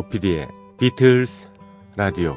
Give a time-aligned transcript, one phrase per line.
[0.00, 1.48] 조피디의 비틀스
[1.96, 2.34] 라디오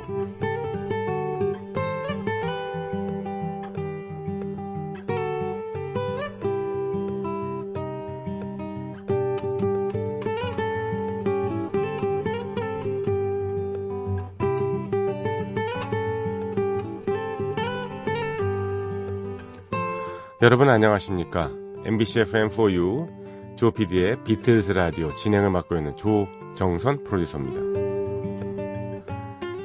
[20.41, 21.49] 여러분 안녕하십니까?
[21.85, 23.23] MBC FM4U
[23.55, 27.62] 조피디의 비틀스 라디오 진행을 맡고 있는 조정선 프로듀서입니다.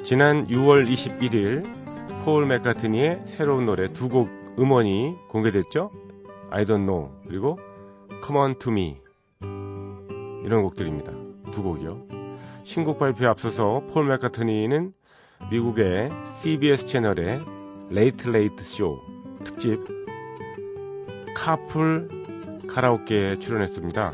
[0.04, 1.64] 지난 6월 21일
[2.24, 4.28] 폴 맥카트니의 새로운 노래 두 곡
[4.58, 5.90] 음원이 공개됐죠?
[6.50, 7.58] I don't know 그리고
[8.24, 9.00] Come on to me
[10.44, 11.12] 이런 곡들입니다.
[11.52, 12.06] 두 곡이요.
[12.64, 14.92] 신곡 발표에 앞서서 폴 맥카트니는
[15.50, 17.40] 미국의 CBS 채널의
[17.90, 18.98] Late Late Show
[19.44, 19.80] 특집
[21.36, 22.17] Carpool
[22.68, 24.12] Karaoke에 출연했습니다.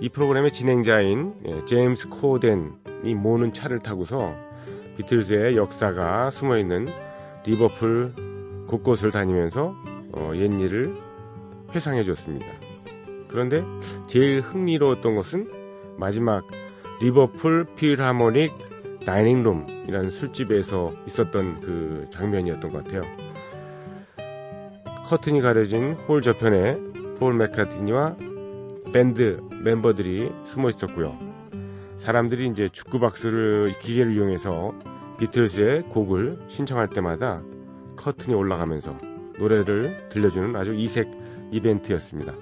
[0.00, 4.34] 이 프로그램의 진행자인 예, 제임스 코덴이 모는 차를 타고서
[4.96, 6.86] 비틀즈의 역사가 숨어있는
[7.46, 8.12] 리버풀
[8.66, 9.74] 곳곳을 다니면서
[10.12, 10.94] 어, 옛일을
[11.74, 12.46] 회상해 줬습니다.
[13.28, 13.62] 그런데
[14.06, 15.50] 제일 흥미로웠던 것은
[15.98, 16.46] 마지막
[17.00, 18.52] 리버풀 필하모닉
[19.04, 23.02] Dining Room이라는 술집에서 있었던 그 장면이었던 것 같아요.
[25.06, 28.16] 커튼이 가려진 홀 저편에 폴 맥카트니와
[28.92, 31.18] 밴드 멤버들이 숨어 있었고요.
[31.98, 34.74] 사람들이 이제 축구 박스를 기계를 이용해서
[35.18, 37.40] 비틀즈의 곡을 신청할 때마다
[37.96, 38.96] 커튼이 올라가면서
[39.38, 41.08] 노래를 들려주는 아주 이색
[41.50, 42.34] 이벤트였습니다.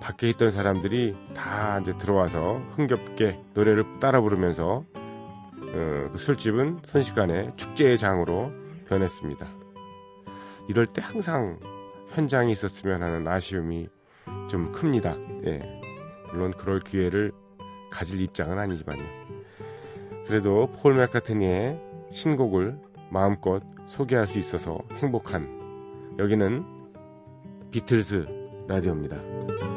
[0.00, 4.84] 밖에 있던 사람들이 다 이제 들어와서 흥겹게 노래를 따라 부르면서
[5.72, 8.50] 어, 그 술집은 순식간에 축제의 장으로
[8.88, 9.46] 변했습니다.
[10.68, 11.58] 이럴 때 항상
[12.12, 13.88] 현장에 있었으면 하는 아쉬움이
[14.48, 15.14] 좀 큽니다.
[15.46, 15.80] 예.
[16.32, 17.32] 물론 그럴 기회를
[17.90, 19.02] 가질 입장은 아니지만요.
[20.26, 22.78] 그래도 폴 맥카트니의 신곡을
[23.10, 25.48] 마음껏 소개할 수 있어서 행복한
[26.18, 26.64] 여기는
[27.70, 28.26] 비틀즈
[28.68, 29.69] 라디오입니다.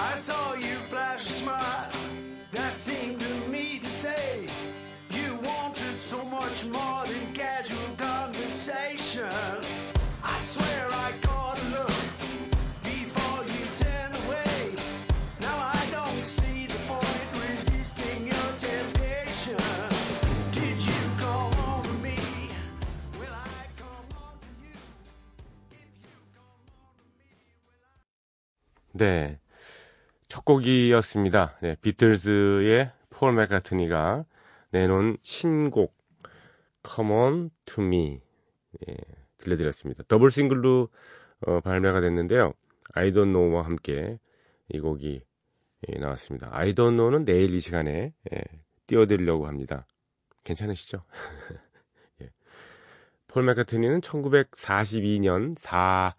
[0.00, 1.90] I saw you flash a smile
[2.52, 4.46] that seemed to me to say
[5.10, 9.28] you wanted so much more than casual conversation.
[10.22, 12.08] I swear I caught a look
[12.84, 14.74] before you turned away.
[15.40, 19.56] Now I don't see the point resisting your temptation.
[20.52, 22.16] Did you come on me?
[23.18, 24.78] Will I come on to you?
[28.94, 29.37] 네.
[30.48, 31.58] 첫 곡이었습니다.
[31.60, 34.24] 네, 비틀즈의 폴 맥카트니가
[34.70, 35.94] 내놓은 신곡
[36.82, 38.22] Come On To Me
[38.88, 38.96] 예,
[39.36, 40.04] 들려드렸습니다.
[40.08, 40.88] 더블 싱글로
[41.46, 42.54] 어, 발매가 됐는데요.
[42.94, 44.18] I Don't Know와 함께
[44.70, 45.20] 이 곡이
[45.88, 46.48] 예, 나왔습니다.
[46.50, 48.40] I Don't Know는 내일 이 시간에 예,
[48.86, 49.86] 띄워드리려고 합니다.
[50.44, 51.04] 괜찮으시죠?
[52.22, 52.30] 예.
[53.26, 56.14] 폴 맥카트니는 1942년 4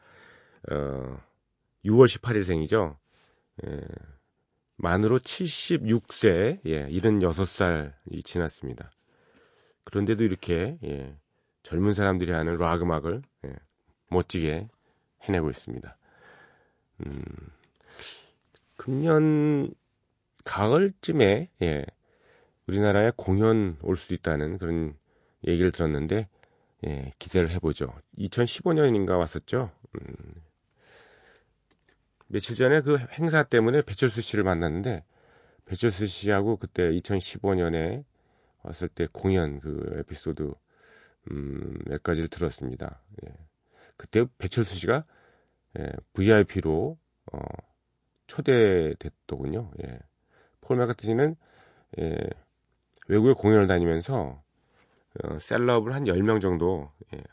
[0.72, 1.20] 어,
[1.84, 2.96] 6월 18일 생이죠.
[3.66, 3.82] 예,
[4.82, 8.92] 만으로 76세, 예, 76살이 지났습니다.
[9.84, 11.18] 그런데도 이렇게, 예,
[11.64, 13.56] 젊은 사람들이 하는 락 음악을, 예,
[14.10, 14.70] 멋지게
[15.24, 15.98] 해내고 있습니다.
[17.06, 17.24] 음,
[18.78, 19.74] 금년
[20.46, 21.86] 가을쯤에, 예,
[22.68, 24.96] 우리나라에 공연 올 수도 있다는 그런
[25.46, 26.30] 얘기를 들었는데,
[26.88, 27.94] 예, 기대를 해보죠.
[28.18, 29.72] 2015년인가 왔었죠.
[29.96, 30.36] 음,
[32.30, 35.04] 며칠 전에 그 행사 때문에 배철수 씨를 만났는데
[35.66, 38.04] 배철수 씨하고 그때 2015년에
[38.64, 40.54] 왔을 때 공연 그 에피소드
[41.32, 43.02] 음, 몇 가지를 들었습니다.
[43.26, 43.34] 예.
[43.98, 45.06] 그때 배철수 씨가
[45.80, 46.98] 예, VIP로
[47.34, 47.40] 어,
[48.28, 49.72] 초대됐더군요.
[49.84, 50.00] 예.
[50.62, 51.36] 폴 맥카트니는
[52.00, 52.18] 예,
[53.08, 54.42] 외국에 공연을 다니면서
[55.24, 57.24] 어, 셀럽을 한 10명 정도 예,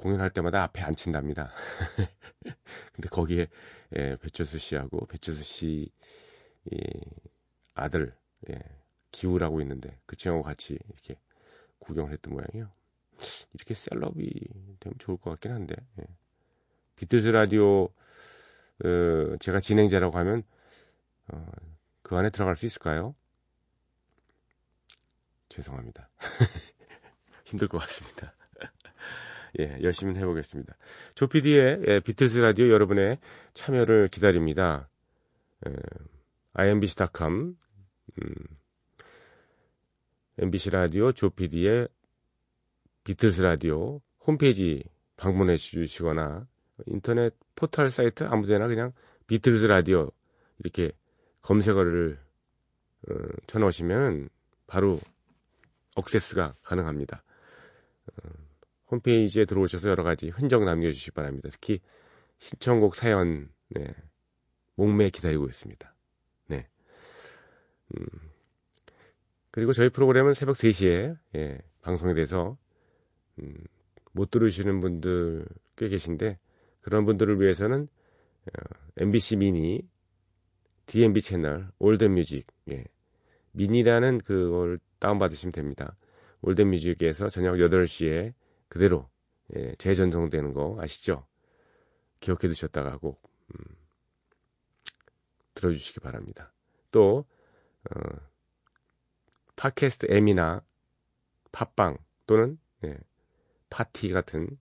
[0.00, 1.52] 공연할 때마다 앞에 앉힌답니다.
[2.94, 3.48] 근데 거기에
[3.96, 5.92] 예, 배철수 씨하고 배철수 씨
[6.70, 6.78] 이,
[7.74, 8.14] 아들
[8.48, 8.58] 예,
[9.12, 11.20] 기우라고 있는데 그 친구하고 같이 이렇게
[11.78, 12.70] 구경을 했던 모양이에요.
[13.52, 14.30] 이렇게 셀럽이
[14.80, 16.04] 되면 좋을 것 같긴 한데 예.
[16.96, 17.84] 비틀즈 라디오
[18.84, 20.42] 어, 제가 진행자라고 하면
[21.28, 21.46] 어,
[22.02, 23.14] 그 안에 들어갈 수 있을까요?
[25.50, 26.08] 죄송합니다.
[27.44, 28.32] 힘들 것 같습니다.
[29.58, 30.76] 예, 열심히 해보겠습니다.
[31.14, 33.18] 조피디의 예, 비틀스 라디오 여러분의
[33.54, 34.88] 참여를 기다립니다.
[35.66, 35.74] 예,
[36.52, 37.56] imbc.com
[38.22, 38.34] 음,
[40.38, 41.88] MBC 라디오 조피디의
[43.04, 44.82] 비틀스 라디오 홈페이지
[45.16, 46.46] 방문해 주시거나
[46.86, 48.92] 인터넷 포털 사이트 아무데나 그냥
[49.26, 50.10] 비틀스 라디오
[50.58, 50.92] 이렇게
[51.42, 52.18] 검색어를
[53.08, 53.14] 어,
[53.46, 54.28] 쳐놓으시면
[54.66, 54.98] 바로
[55.96, 57.22] access가 가능합니다.
[58.06, 58.28] 어,
[58.90, 61.48] 홈페이지에 들어오셔서 여러 가지 흔적 남겨주시기 바랍니다.
[61.52, 61.80] 특히
[62.38, 63.94] 신청곡 사연 네,
[64.74, 65.94] 목매 기다리고 있습니다.
[66.48, 66.68] 네.
[67.96, 68.06] 음,
[69.50, 72.56] 그리고 저희 프로그램은 새벽 3시에 예, 방송이 돼서
[73.38, 73.54] 음,
[74.12, 75.46] 못 들으시는 분들
[75.76, 76.38] 꽤 계신데
[76.80, 77.88] 그런 분들을 위해서는
[78.46, 78.62] 어,
[78.96, 79.82] MBC 미니,
[80.86, 82.84] DMB 채널, Old Music, 예.
[83.52, 85.96] 미니라는 그걸 다운받으시면 됩니다.
[86.42, 88.32] Old Music에서 저녁 8시에
[88.70, 89.10] 그대로
[89.54, 91.26] 예, 재전송되는 거 아시죠?
[92.20, 93.76] 기억해 두셨다가 꼭 음,
[95.54, 96.52] 들어주시기 바랍니다.
[96.92, 97.26] 또
[97.90, 98.00] 어,
[99.56, 100.62] 팟캐스트 M이나
[101.50, 102.96] 팟빵 또는 예,
[103.68, 104.56] 파티 같은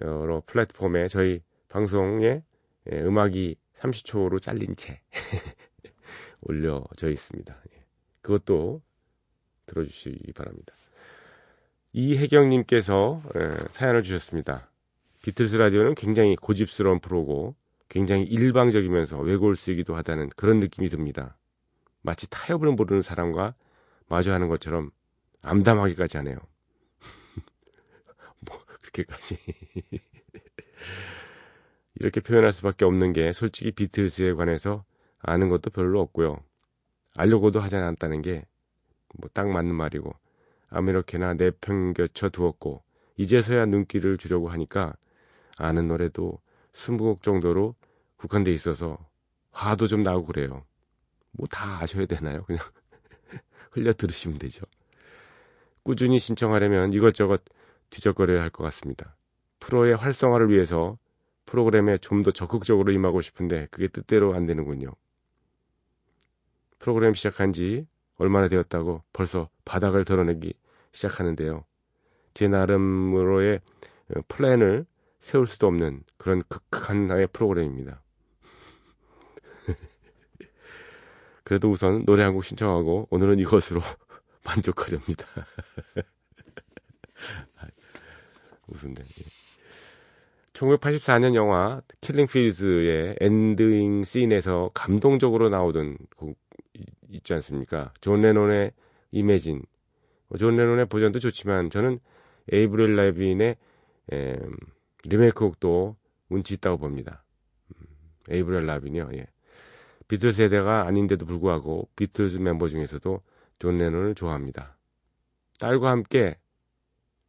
[0.00, 2.42] 여러 플랫폼에 저희 방송에
[2.90, 5.00] 예, 음악이 30초로 잘린 채
[6.40, 7.56] 올려져 있습니다.
[7.72, 7.84] 예,
[8.20, 8.82] 그것도
[9.66, 10.74] 들어주시기 바랍니다.
[11.96, 14.70] 이혜경님께서 예, 사연을 주셨습니다.
[15.22, 17.54] 비틀스 라디오는 굉장히 고집스러운 프로고
[17.88, 21.38] 굉장히 일방적이면서 외골 쓰기도 하다는 그런 느낌이 듭니다.
[22.02, 23.54] 마치 타협을 모르는 사람과
[24.08, 24.90] 마주하는 것처럼
[25.40, 26.36] 암담하기까지 하네요.
[28.40, 29.38] 뭐 그렇게까지
[31.98, 34.84] 이렇게 표현할 수밖에 없는 게 솔직히 비틀스에 관해서
[35.18, 36.36] 아는 것도 별로 없고요.
[37.14, 38.44] 알려고도 하지 않았다는 게
[39.18, 40.14] 뭐 딱 맞는 말이고
[40.76, 42.82] 아무렇게나 내팽겨쳐 두었고
[43.16, 44.94] 이제서야 눈길을 주려고 하니까
[45.58, 46.38] 아는 노래도
[46.72, 47.74] 20곡 정도로
[48.16, 48.98] 국한돼 있어서
[49.52, 50.64] 화도 좀 나고 그래요.
[51.32, 52.44] 뭐 다 아셔야 되나요?
[52.44, 52.62] 그냥
[53.72, 54.64] 흘려 들으시면 되죠.
[55.82, 57.42] 꾸준히 신청하려면 이것저것
[57.90, 59.16] 뒤적거려야 할 것 같습니다.
[59.60, 60.98] 프로의 활성화를 위해서
[61.46, 64.90] 프로그램에 좀 더 적극적으로 임하고 싶은데 그게 뜻대로 안 되는군요.
[66.78, 67.86] 프로그램 시작한 지
[68.18, 70.54] 얼마나 되었다고 벌써 바닥을 드러내기
[70.96, 71.64] 시작하는데요.
[72.34, 73.60] 제 나름으로의
[74.28, 74.86] 플랜을
[75.20, 78.02] 세울 수도 없는 그런 극한 나의 프로그램입니다.
[81.44, 83.80] 그래도 우선 노래 한 곡 신청하고 오늘은 이것으로
[84.44, 85.26] 만족하렵니다.
[88.68, 89.04] 웃은데.
[90.52, 96.38] 1984년 영화 Killing Fields의 ending scene에서 감동적으로 나오던 곡
[97.10, 97.92] 있지 않습니까?
[98.00, 98.72] 존 레논의
[99.10, 99.62] Imagine.
[100.28, 101.98] 뭐 존 레논의 버전도 좋지만 저는
[102.52, 103.56] 에이브릴 라빈의
[104.12, 104.38] 에,
[105.04, 105.96] 리메이크 곡도
[106.28, 107.24] 운치 있다고 봅니다.
[107.70, 107.86] 음,
[108.30, 109.10] 에이브릴 라빈이요.
[109.14, 109.26] 예.
[110.08, 113.20] 비틀 세대가 아닌데도 불구하고 비틀즈 멤버 중에서도
[113.58, 114.76] 존 레논을 좋아합니다.
[115.58, 116.38] 딸과 함께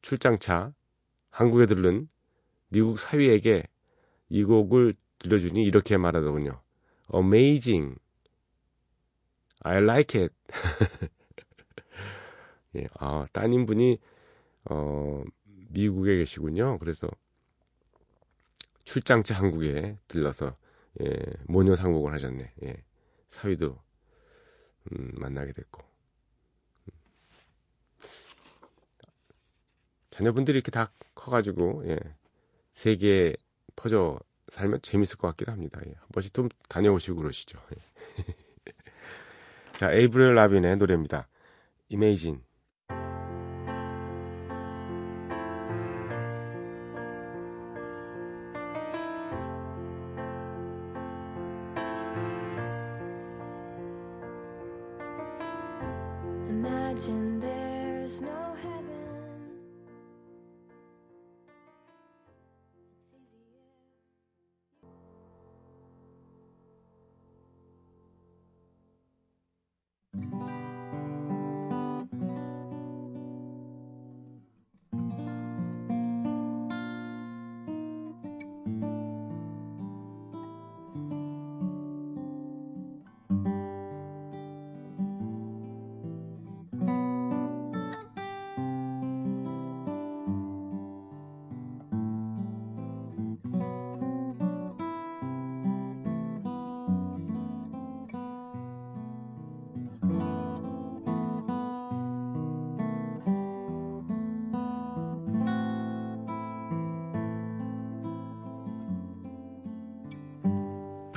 [0.02, 0.74] 출장차
[1.30, 2.08] 한국에 들른
[2.70, 3.64] 미국 사위에게
[4.30, 6.62] 이 곡을 들려주니 이렇게 말하더군요.
[7.14, 7.98] Amazing.
[9.64, 10.34] I like it.
[12.78, 14.00] 예, 아, 따님분이,
[14.66, 15.24] 어,
[15.70, 16.78] 미국에 계시군요.
[16.80, 17.10] 그래서
[18.84, 20.56] 출장차 한국에 들러서,
[21.02, 21.16] 예,
[21.48, 22.54] 모녀 상복을 하셨네.
[22.64, 22.84] 예,
[23.30, 23.78] 사위도,
[24.92, 25.84] 음, 만나게 됐고.
[26.86, 26.94] 음.
[30.12, 32.00] 자녀분들이 이렇게 다 커가지고, 예,
[32.74, 33.34] 세계에
[33.76, 34.20] 퍼져
[34.50, 35.82] 살면 재밌을 것 같기도 합니다.
[35.86, 37.60] 예, 한 번씩 좀 다녀오시고 그러시죠.
[37.76, 38.24] 예.
[39.78, 41.28] 자, 에이브릴 라빈의 노래입니다.
[41.92, 42.47] Imagine.
[57.00, 57.67] Trên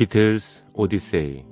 [0.01, 1.45] 비틀스 오디세이.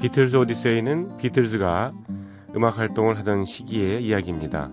[0.00, 1.92] 비틀스 오디세이는 비틀즈가
[2.56, 4.70] 음악 활동을 하던 시기의 이야기입니다.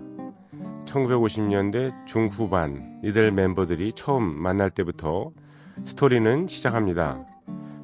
[0.86, 5.32] 1950년대 중후반 이들 멤버들이 처음 만날 때부터
[5.86, 7.26] 스토리는 시작합니다.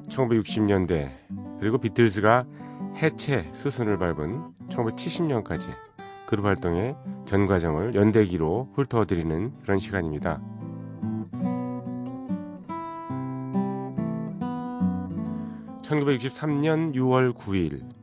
[0.08, 1.10] 1960년대
[1.58, 2.46] 그리고 비틀즈가
[2.96, 5.68] 해체 수순을 밟은 1970년까지
[6.26, 6.94] 그룹 활동의
[7.26, 10.40] 전 과정을 연대기로 훑어드리는 그런 시간입니다.
[15.82, 17.97] 1963년 6월 9일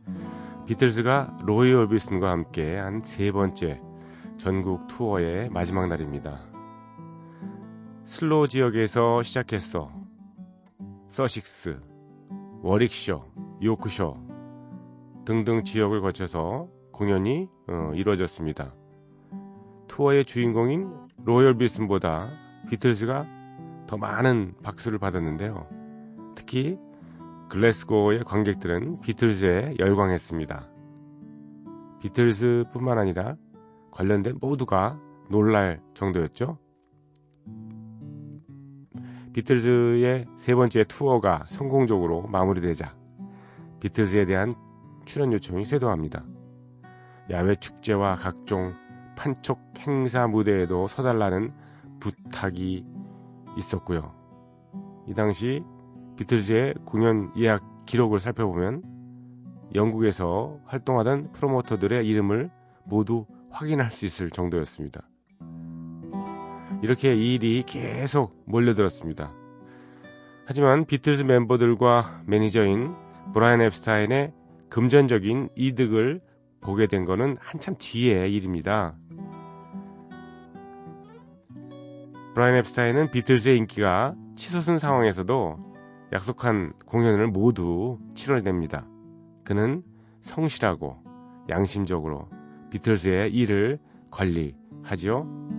[0.67, 3.81] 비틀즈가 로이 얼비슨과 함께 한 세 번째
[4.37, 6.39] 전국 투어의 마지막 날입니다.
[8.03, 9.91] 슬로 지역에서 시작해서.
[11.07, 11.79] 서식스,
[12.61, 13.25] 워릭셔,
[13.63, 14.17] 요크셔
[15.25, 18.73] 등등 지역을 거쳐서 공연이 어, 이루어졌습니다.
[19.87, 20.91] 투어의 주인공인
[21.23, 22.27] 로이 얼비슨보다
[22.69, 23.25] 비틀즈가
[23.87, 25.67] 더 많은 박수를 받았는데요.
[26.35, 26.77] 특히
[27.49, 30.69] 글래스고의 관객들은 비틀즈에 열광했습니다.
[32.01, 33.35] 비틀즈뿐만 아니라
[33.91, 34.99] 관련된 모두가
[35.29, 36.57] 놀랄 정도였죠.
[39.33, 42.95] 비틀즈의 세 번째 투어가 성공적으로 마무리되자
[43.79, 44.55] 비틀즈에 대한
[45.05, 46.23] 출연 요청이 쇄도합니다.
[47.31, 48.73] 야외 축제와 각종
[49.17, 51.53] 판촉 행사 무대에도 서달라는
[51.99, 52.85] 부탁이
[53.57, 54.13] 있었고요.
[55.07, 55.63] 이 당시
[56.17, 58.83] 비틀즈의 공연 예약 기록을 살펴보면
[59.73, 62.49] 영국에서 활동하던 프로모터들의 이름을
[62.85, 65.07] 모두 확인할 수 있을 정도였습니다.
[66.81, 69.31] 이렇게 이 일이 계속 몰려들었습니다.
[70.45, 72.93] 하지만 비틀즈 멤버들과 매니저인
[73.33, 74.33] 브라이언 앱스타인의
[74.69, 76.21] 금전적인 이득을
[76.61, 78.95] 보게 된 것은 한참 뒤의 일입니다.
[82.35, 85.74] 브라이언 앱스타인은 비틀즈의 인기가 치솟은 상황에서도
[86.15, 88.87] 약속한 공연을 모두 치러냅니다.
[89.43, 89.83] 그는
[90.21, 90.95] 성실하고
[91.49, 92.29] 양심적으로
[92.69, 93.79] 비틀즈의 일을
[94.11, 95.54] 관리하지요.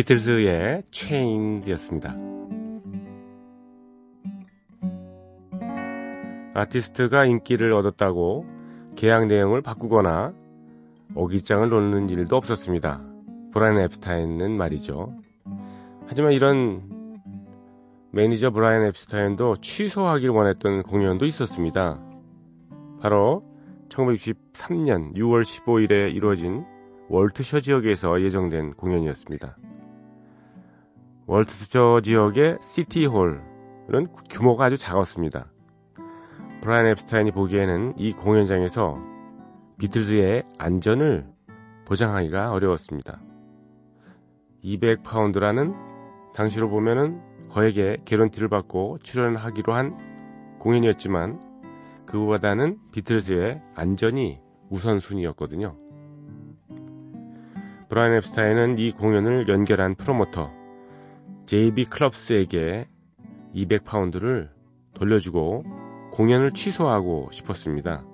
[0.00, 2.16] 비틀즈의 Chains였습니다.
[6.54, 8.46] 아티스트가 인기를 얻었다고
[8.96, 10.32] 계약 내용을 바꾸거나
[11.14, 13.02] 어깃장을 놓는 일도 없었습니다.
[13.52, 15.14] 브라이언 앱스타인은 말이죠.
[16.06, 17.18] 하지만 이런
[18.12, 22.00] 매니저 브라이언 앱스타인도 취소하길 원했던 공연도 있었습니다.
[23.02, 23.42] 바로
[23.90, 26.64] 1963년 6월 15일에 이루어진
[27.10, 29.58] 월트셔 지역에서 예정된 공연이었습니다.
[31.30, 35.46] 월트셔 지역의 시티홀은 규모가 아주 작았습니다.
[36.60, 38.98] 브라이언 앱스타인이 보기에는 이 공연장에서
[39.78, 41.28] 비틀즈의 안전을
[41.86, 43.20] 보장하기가 어려웠습니다.
[44.64, 45.76] 200파운드라는
[46.34, 49.96] 당시로 보면은 거액의 개런티를 받고 출연하기로 한
[50.58, 51.38] 공연이었지만
[52.06, 55.76] 그보다는 비틀즈의 안전이 우선순위였거든요.
[57.88, 60.58] 브라이언 앱스타인은 이 공연을 연결한 프로모터
[61.50, 62.86] JB 클럽스에게
[63.56, 64.50] 200파운드를
[64.94, 65.64] 돌려주고
[66.12, 68.06] 공연을 취소하고 싶었습니다.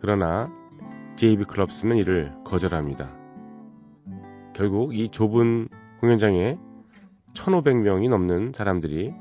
[0.00, 0.50] 그러나
[1.14, 3.16] JB 클럽스는 이를 거절합니다.
[4.56, 5.68] 결국 이 좁은
[6.00, 6.58] 공연장에
[7.34, 9.14] 1500명이 넘는 사람들이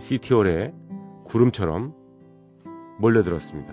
[0.00, 0.74] City Hall에
[1.26, 1.94] 구름처럼
[2.98, 3.72] 몰려들었습니다.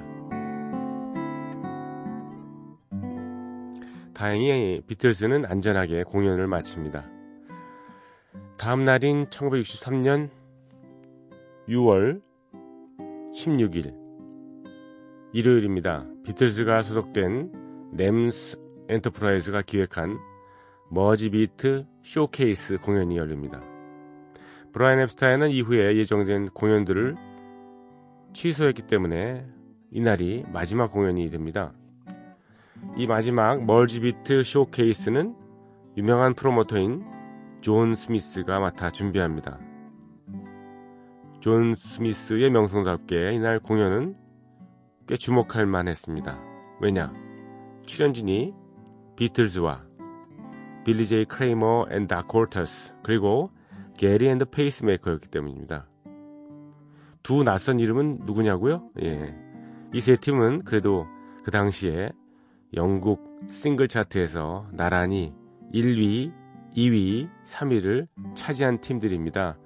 [4.14, 7.17] 다행히 비틀즈는 안전하게 공연을 마칩니다.
[8.68, 10.30] 다음 날인 1963년
[11.70, 12.22] 6월
[13.34, 13.98] 16일
[15.32, 16.06] 일요일입니다.
[16.26, 20.18] 비틀즈가 소속된 NEMS Enterprises가 기획한
[20.92, 23.62] Mersey Beat Showcase 공연이 열립니다.
[24.74, 27.16] 브라이언 앱스타인은 이후에 예정된 공연들을
[28.34, 29.46] 취소했기 때문에
[29.92, 31.72] 이날이 마지막 공연이 됩니다.
[32.98, 35.36] 이 마지막 Mersey Beat Showcase는
[35.96, 37.16] 유명한 프로모터인
[37.68, 39.60] 존 스미스가 맡아 준비합니다.
[41.42, 44.16] 존 스미스의 명성답게 이날 공연은
[45.06, 46.40] 꽤 주목할 만했습니다.
[46.80, 47.12] 왜냐?
[47.86, 48.54] 출연진이
[49.18, 49.84] 비틀즈와
[50.86, 53.52] 빌리 제이 크레이머 앤 다코르터스 그리고
[53.98, 55.90] 게리 앤드 페이스메이커였기 때문입니다.
[57.22, 58.92] 두 낯선 이름은 누구냐고요?
[59.02, 59.36] 예.
[59.94, 61.06] 이 세 팀은 그래도
[61.44, 62.12] 그 당시에
[62.76, 65.34] 영국 싱글 차트에서 나란히
[65.74, 66.32] 1위,
[66.78, 69.58] 2위, 3위를 차지한 팀들입니다.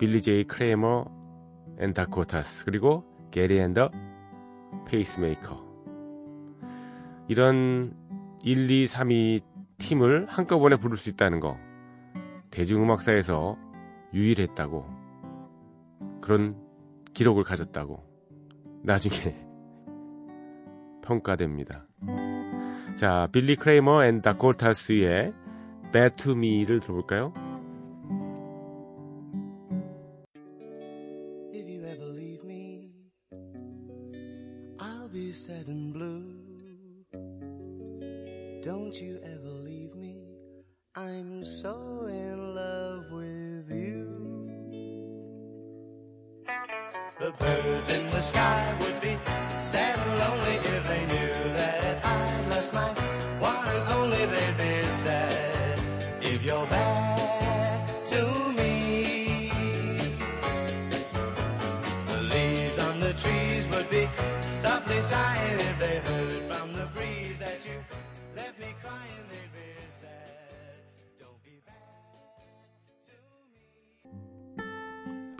[0.00, 1.04] 빌리 제이 크레이머
[1.78, 3.88] 앤 다코타스 그리고 게리 앤더
[4.84, 5.64] 페이스메이커
[7.28, 7.94] 이런
[8.42, 9.42] 1, 2, 3위
[9.78, 11.56] 팀을 한꺼번에 부를 수 있다는 거
[12.50, 13.56] 대중음악사에서
[14.12, 14.84] 유일했다고
[16.20, 16.56] 그런
[17.14, 18.02] 기록을 가졌다고
[18.82, 19.36] 나중에
[21.06, 21.86] 평가됩니다.
[22.96, 25.41] 자, 빌리 크레이머 앤 다코타스의
[25.92, 27.34] Bad to Me를 들어볼까요?
[31.52, 32.90] If you ever leave me,
[34.80, 36.32] I'll be sad and blue.
[38.64, 40.16] Don't you ever leave me,
[40.94, 44.48] I'm so in love with you.
[47.20, 49.18] The birds in the sky would be
[49.60, 50.61] sad and lonely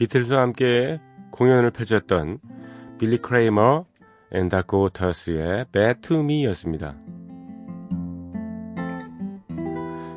[0.03, 2.39] 비틀즈와 함께 공연을 펼쳤던
[2.99, 3.87] 빌리 크레이머
[4.33, 6.97] 앤 다코타스의 Bad to Me였습니다.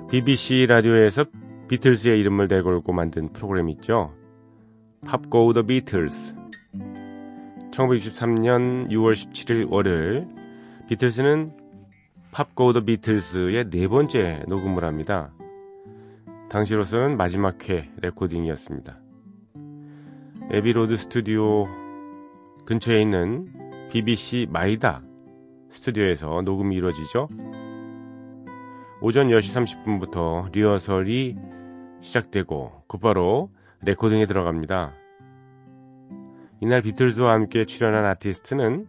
[0.10, 1.26] BBC 라디오에서
[1.68, 4.12] 비틀즈의 이름을 내걸고 만든 프로그램 있죠.
[5.06, 6.34] Pop Go the Beatles
[7.70, 10.28] 1963년 6월 17일 월요일
[10.88, 11.52] 비틀스는
[12.32, 15.32] Pop Go the Beatles의 네 번째 녹음을 합니다.
[16.50, 19.05] 당시로서는 마지막 회 레코딩이었습니다.
[20.52, 21.66] 에비로드 스튜디오
[22.66, 23.52] 근처에 있는
[23.90, 25.02] BBC 마이다
[25.72, 27.28] 스튜디오에서 녹음이 이루어지죠.
[29.02, 31.36] 오전 10시 30분부터 리허설이
[32.00, 33.50] 시작되고 곧바로
[33.82, 34.94] 레코딩에 들어갑니다.
[36.62, 38.86] 이날 비틀즈와 함께 출연한 아티스트는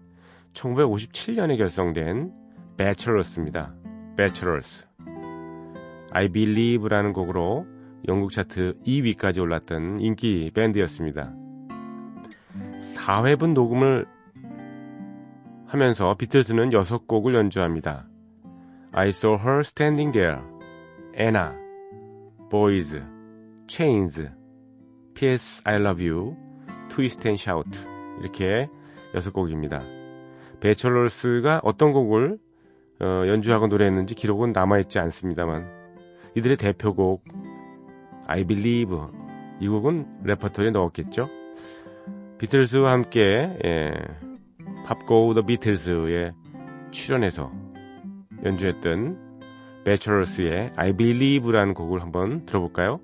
[0.52, 2.32] 1957년에 결성된
[2.76, 3.74] 배처러스입니다.
[4.16, 4.86] 배처러스.
[6.12, 7.66] I Believe라는 곡으로
[8.08, 11.34] 영국 차트 2위까지 올랐던 인기 밴드였습니다.
[12.80, 14.06] 4회분 녹음을
[15.66, 18.06] 하면서 비틀즈는 6곡을 연주합니다.
[18.92, 20.40] I Saw Her Standing There,
[21.18, 21.50] Anna,
[22.50, 22.96] Boys,
[23.66, 24.30] Chains,
[25.14, 25.60] P.S.
[25.64, 26.36] I Love You,
[26.88, 27.78] Twist and Shout
[28.20, 28.68] 이렇게
[29.12, 29.82] 6곡입니다.
[30.60, 32.38] 배철러스가 어떤 곡을
[33.00, 35.68] 어, 연주하고 노래했는지 기록은 남아있지 않습니다만
[36.34, 37.24] 이들의 대표곡
[38.26, 38.96] I Believe
[39.60, 41.28] 이 곡은 레퍼토리에 넣었겠죠.
[42.38, 43.92] 비틀즈와 함께 예,
[44.86, 46.32] 팝고 더 비틀즈에
[46.90, 47.50] 출연해서
[48.44, 49.40] 연주했던
[49.84, 53.00] 배철러스의 I Believe라는 곡을 한번 들어볼까요?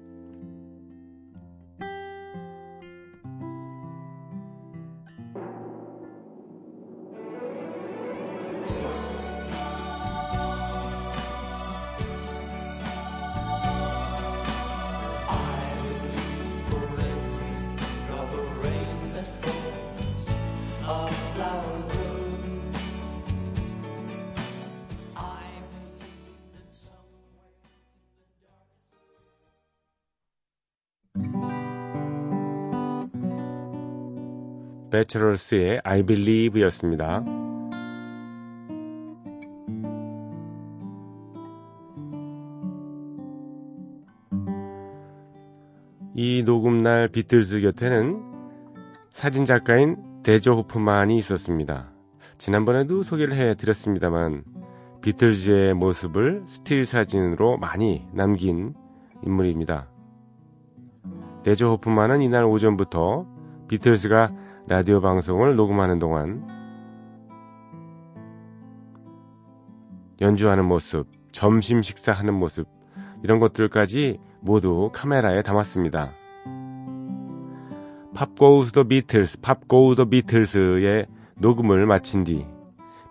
[34.93, 37.25] 배철러스의 I Believe였습니다.
[46.15, 48.23] 이 녹음날 비틀즈 곁에는
[49.09, 51.91] 사진 작가인 데저 호프만이 있었습니다.
[52.37, 54.45] 지난번에도 소개를 해드렸습니다만
[55.01, 58.75] 비틀즈의 모습을 스틸 사진으로 많이 남긴
[59.25, 59.89] 인물입니다.
[61.45, 63.27] 데저 호프만은 이날 오전부터
[63.69, 64.42] 비틀즈가
[64.73, 66.49] 라디오 방송을 녹음하는 동안
[70.19, 72.67] 연주하는 모습, 점심 식사하는 모습,
[73.23, 76.09] 이런 것들까지 모두 카메라에 담았습니다.
[78.15, 81.07] Pop Goes the Beatles, Pop Go the Beatles의
[81.37, 82.47] 녹음을 마친 뒤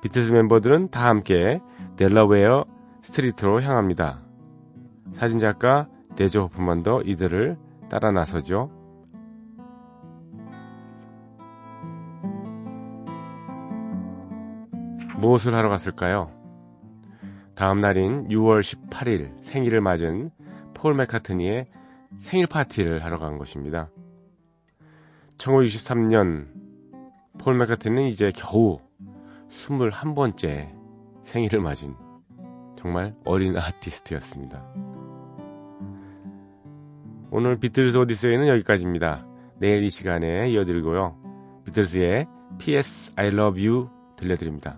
[0.02, 1.60] 비틀스 멤버들은 다 함께
[1.96, 2.66] 델라웨어
[3.04, 4.20] 스트리트로 향합니다.
[5.14, 7.56] 사진작가 데저 호프만도 이들을
[7.88, 8.81] 따라 나서죠.
[15.22, 16.32] 무엇을 하러 갔을까요?
[17.56, 20.32] 다음 날인 6월 18일 생일을 맞은
[20.74, 21.66] 폴 맥카트니의
[22.20, 23.92] 생일 파티를 하러 간 것입니다.
[25.38, 26.48] 1963년
[27.38, 28.80] 폴 맥카트니는 이제 겨우
[29.50, 30.76] 21번째
[31.24, 31.96] 생일을 맞은
[32.76, 34.66] 정말 어린 아티스트였습니다.
[37.30, 39.28] 오늘 비틀즈 오디세이는 여기까지입니다.
[39.60, 41.16] 내일 이 시간에 이어드리고요.
[41.66, 42.26] 비틀즈의
[42.58, 43.14] P.S.
[43.16, 44.78] I Love You 들려드립니다.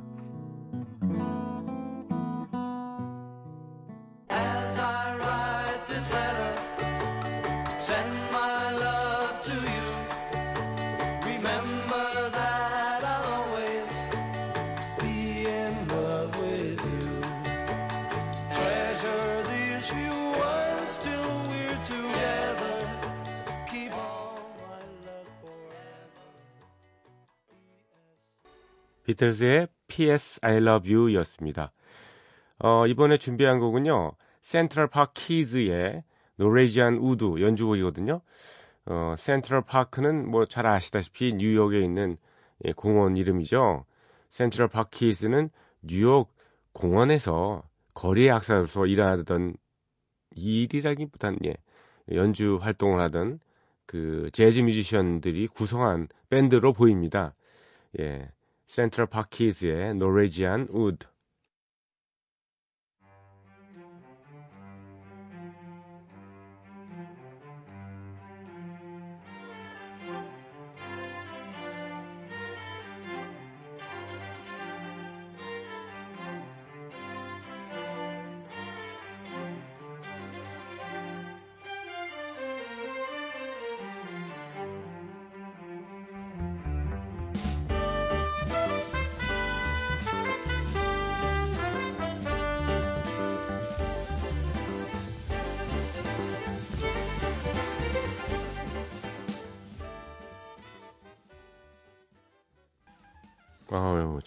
[7.94, 9.88] Send my love to you.
[11.32, 12.08] Remember
[12.40, 13.92] that I'll always
[15.02, 15.16] be
[15.60, 17.10] in love with you.
[18.58, 22.78] Treasure these few words till we're together.
[23.72, 26.24] Keep all my love forever.
[29.06, 30.40] 비틀즈의 P.S.
[30.42, 31.72] I Love You 였습니다.
[32.60, 36.04] 어, 이번에 준비한 곡은요, 센트럴 파크 키즈의
[36.38, 38.22] 노레지안 우드 연주곡이거든요.
[38.86, 42.18] 어, 센트럴 파크는 뭐 잘 아시다시피 뉴욕에 있는
[42.66, 43.86] 예, 공원 이름이죠.
[44.30, 45.50] 센트럴 파크 키즈는
[45.82, 46.34] 뉴욕
[46.74, 49.56] 공원에서 거리 악사로서 일하던
[50.36, 51.56] 일이라기보단 예,
[52.12, 53.40] 연주 활동을 하던
[53.86, 57.36] 그 재즈 뮤지션들이 구성한 밴드로 보입니다.
[58.00, 58.32] 예.
[58.68, 61.06] 센트럴 파키즈의 Norwegian Wood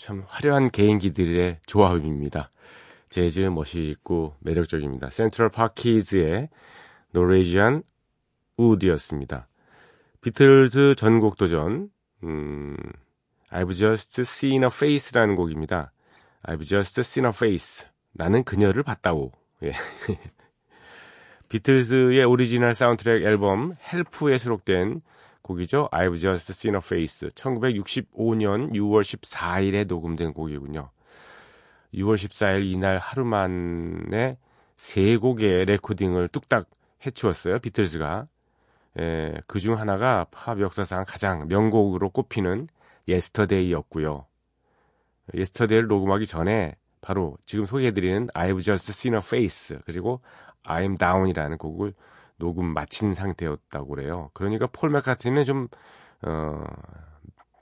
[0.06, 2.48] 참 화려한 개인기들의 조합입니다.
[3.08, 5.10] 재즈 멋있고 매력적입니다.
[5.10, 6.48] 센트럴 파크 키즈의
[7.10, 7.82] Norwegian
[8.56, 9.48] Wood였습니다.
[10.20, 11.90] 비틀즈 전곡 도전
[12.22, 12.76] 음,
[13.50, 15.90] I've just seen a face라는 곡입니다.
[16.44, 17.88] I've just seen a face.
[18.12, 19.32] 나는 그녀를 봤다고.
[19.64, 19.72] 예.
[21.48, 25.00] 비틀즈의 오리지널 사운드트랙 앨범 Help에 수록된
[25.46, 25.88] 곡이죠.
[25.92, 27.28] I've just seen a face.
[27.28, 30.90] 1965년 6월 14일에 녹음된 곡이군요.
[31.94, 34.36] 6월 14일 이날 하루 만에
[34.76, 36.68] 세 곡의 레코딩을 뚝딱
[37.06, 37.60] 해치웠어요.
[37.60, 38.26] 비틀즈가.
[38.98, 42.68] 예, 그중 하나가 팝 역사상 가장 명곡으로 꼽히는
[43.08, 44.26] Yesterday였고요.
[45.34, 50.20] Yesterday를 녹음하기 전에 바로 지금 소개해드리는 I've just seen a face 그리고
[50.64, 51.92] I'm down이라는 곡을
[52.38, 54.30] 녹음 마친 상태였다고 그래요.
[54.34, 55.68] 그러니까 폴 맥카트니는 좀
[56.22, 56.64] 어,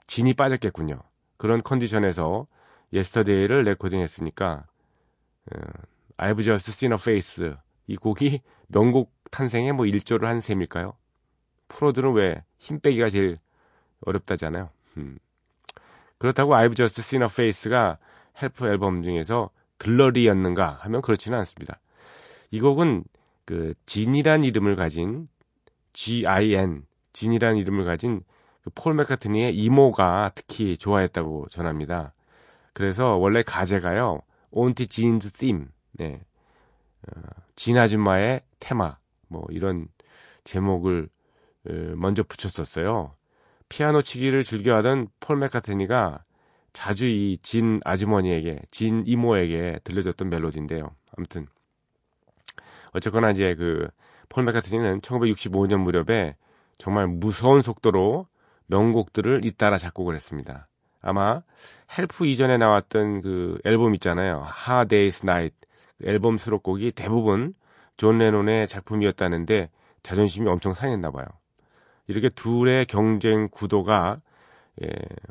[0.07, 0.99] 진이 빠졌겠군요.
[1.37, 2.47] 그런 컨디션에서
[2.93, 4.65] Yesterday를 레코딩했으니까
[5.53, 5.59] 어,
[6.17, 7.53] I've just seen a face
[7.87, 10.93] 이 곡이 명곡 탄생에 뭐 일조를 한 셈일까요?
[11.67, 13.37] 프로들은 왜 힘 빼기가 제일
[14.01, 14.69] 어렵다잖아요.
[14.97, 15.19] 음.
[16.17, 17.99] 그렇다고 I've just seen a face가
[18.41, 21.79] Help 앨범 중에서 글러리였는가 하면 그렇지는 않습니다.
[22.49, 23.03] 이 곡은
[23.45, 25.27] 그 진이란 이름을 가진
[25.93, 26.85] G.I.N.
[27.13, 28.21] 진이란 이름을 가진
[28.63, 32.13] 그 폴 맥카트니의 이모가 특히 좋아했다고 전합니다.
[32.73, 34.21] 그래서 원래 가제가요.
[34.51, 35.69] Auntie Gin's Theme.
[35.93, 36.21] 네.
[37.07, 37.21] 어,
[37.55, 39.87] 진 아줌마의 테마 뭐 이런
[40.45, 41.09] 제목을
[41.69, 43.13] 어, 먼저 붙였었어요.
[43.69, 46.23] 피아노 치기를 즐겨하던 폴 맥카트니가
[46.73, 50.89] 자주 이 진 아주머니에게, 진 이모에게 들려줬던 멜로디인데요.
[51.15, 51.47] 아무튼
[52.95, 53.87] 어쨌거나 이제 그
[54.29, 56.35] 폴 맥카트니는 1965년 무렵에
[56.77, 58.27] 정말 무서운 속도로
[58.67, 60.67] 명곡들을 잇따라 작곡을 했습니다.
[61.01, 61.41] 아마
[61.97, 64.45] Help 이전에 나왔던 그 앨범 있잖아요.
[64.67, 65.55] Hard Day's Night
[66.03, 67.53] 앨범 수록곡이 대부분
[67.97, 69.69] 존 레논의 작품이었다는데
[70.03, 71.25] 자존심이 엄청 상했나 봐요.
[72.07, 74.19] 이렇게 둘의 경쟁 구도가
[74.83, 74.89] 예,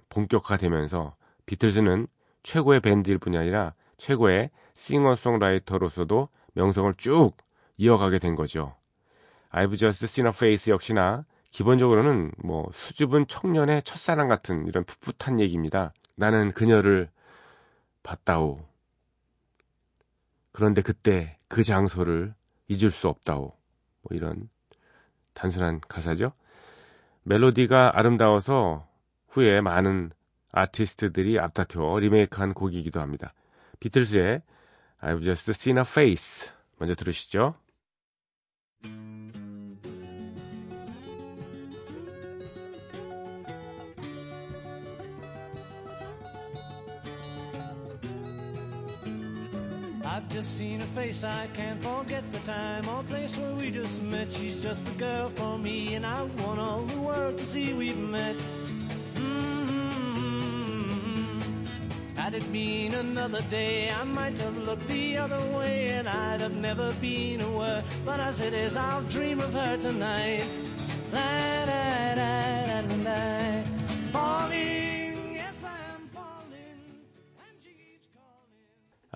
[0.09, 2.07] 본격화되면서 비틀즈는
[2.43, 7.33] 최고의 밴드일 뿐이 아니라 최고의 싱어송라이터로서도 명성을 쭉
[7.77, 8.77] 이어가게 된 거죠.
[9.51, 15.93] I've just seen a face 역시나 기본적으로는 뭐 수줍은 청년의 첫사랑 같은 이런 풋풋한 얘기입니다.
[16.17, 17.09] 나는 그녀를
[18.03, 18.61] 봤다오.
[20.53, 22.35] 그런데 그때 그 장소를
[22.69, 23.41] 잊을 수 없다오.
[24.03, 24.49] 뭐 이런
[25.33, 26.33] 단순한 가사죠.
[27.23, 28.87] 멜로디가 아름다워서
[29.29, 30.11] 후에 많은
[30.53, 33.33] 아티스트들이 앞다퉈 리메이크한 곡이기도 합니다.
[33.81, 34.43] 비틀스의
[35.01, 36.51] I've just seen a face.
[36.79, 37.55] 먼저 들으시죠.
[50.07, 54.03] I've just seen her face, I can't forget the time or place where we just
[54.03, 54.31] met.
[54.31, 57.97] She's just the girl for me, and I want all the world to see we've
[57.97, 58.37] met.
[59.15, 60.15] Mm-hmm.
[62.17, 66.57] Had it been another day, I might have looked the other way, and I'd have
[66.57, 67.83] never been aware.
[68.05, 70.45] But as it is, I'll dream of her tonight.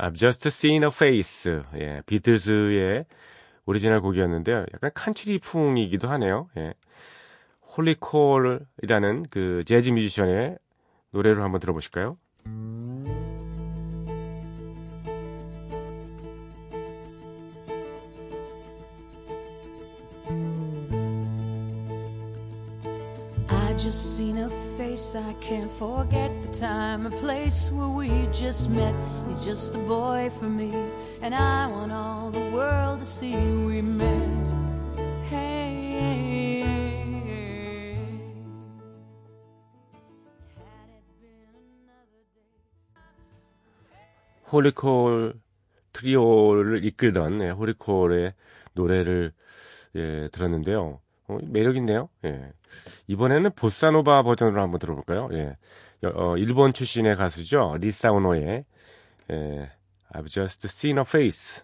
[0.00, 1.50] I've just seen a face.
[1.74, 3.04] 예, 비틀스의
[3.66, 4.64] 오리지널 곡이었는데요.
[4.72, 6.48] 약간 칸츄리풍이기도 하네요.
[6.56, 6.74] 예.
[7.76, 10.58] Holly Cole이라는 그 재즈 뮤지션의
[11.10, 12.16] 노래를 한번 들어보실까요?
[25.08, 28.94] Face, I can't forget the time and place where we just met.
[29.26, 30.72] He's just a boy for me,
[31.22, 34.54] and I want all the world to see we met.
[35.30, 36.28] Hey.
[44.50, 45.34] 홀리콜
[45.92, 48.32] 트리오를 이끌던 예, 홀리콜의
[48.72, 49.32] 노래를
[49.96, 51.00] 예, 들었는데요.
[51.28, 52.08] 어, 매력 있네요.
[52.24, 52.52] 예.
[53.06, 55.28] 이번에는 보사노바 버전으로 한번 들어볼까요?
[55.32, 55.56] 예.
[56.04, 57.76] 여- 어, 일본 출신의 가수죠.
[57.80, 58.64] 리사우노의
[59.30, 59.70] 예,
[60.14, 61.62] I've just seen a face.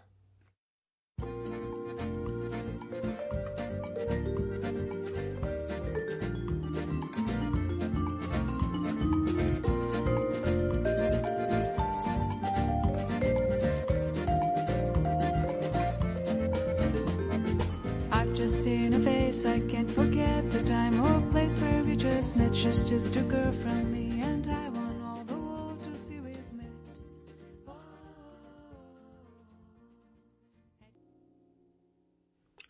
[22.85, 26.68] Just the girl for me, and I want all the world to see we've met.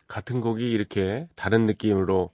[0.07, 2.31] 같은 곡이 이렇게 다른 느낌으로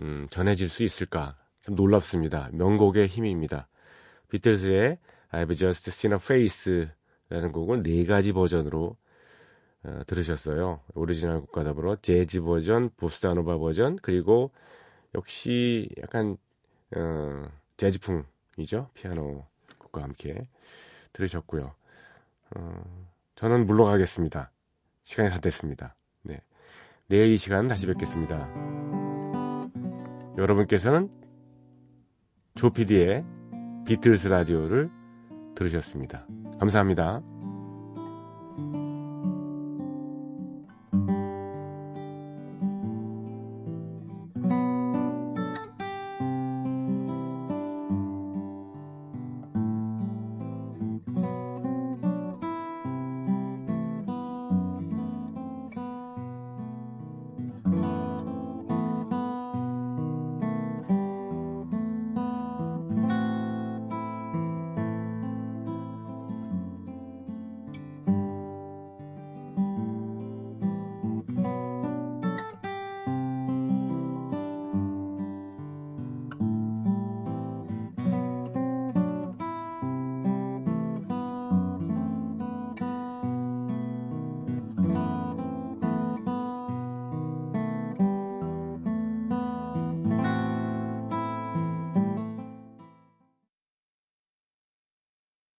[0.00, 1.38] 음, 전해질 수 있을까?
[1.60, 2.50] 참 놀랍습니다.
[2.52, 3.68] 명곡의 힘입니다.
[4.28, 4.98] 비틀즈의
[5.32, 8.96] I've Just Seen a Face라는 곡을 네 가지 버전으로
[9.84, 10.82] 어, 들으셨어요.
[10.94, 14.52] 오리지널 곡과 더불어 재즈 버전, 보사노바 버전, 그리고
[15.14, 16.36] 역시 약간
[16.94, 18.90] 어, 재즈풍이죠.
[18.94, 19.44] 피아노
[19.78, 20.46] 곡과 함께
[21.12, 21.74] 들으셨고요.
[22.56, 22.82] 어,
[23.34, 24.50] 저는 물러가겠습니다.
[25.02, 25.94] 시간이 다 됐습니다.
[26.22, 26.40] 네.
[27.08, 28.48] 내일 이 시간 다시 뵙겠습니다.
[30.36, 31.10] 여러분께서는
[32.56, 33.24] 조피디의
[33.86, 34.90] 비틀스 라디오를
[35.54, 36.26] 들으셨습니다.
[36.58, 37.35] 감사합니다.